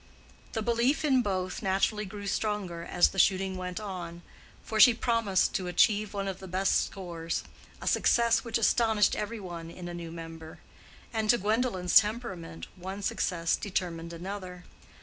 [0.53, 4.23] The belief in both naturally grew stronger as the shooting went on,
[4.63, 9.69] for she promised to achieve one of the best scores—a success which astonished every one
[9.69, 10.57] in a new member;
[11.13, 14.63] and to Gwendolen's temperament one success determined another.